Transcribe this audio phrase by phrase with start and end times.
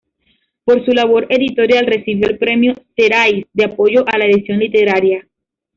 [0.63, 5.27] Por su labor editorial recibió el premio Xerais de apoyo a la edición literaria.